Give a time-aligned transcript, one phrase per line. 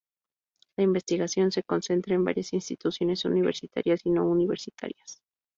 [0.77, 5.21] La investigación se concentra en varias instituciones universitarias y no-universitarias.